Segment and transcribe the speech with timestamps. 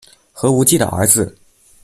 [0.33, 1.37] 何无忌的儿子。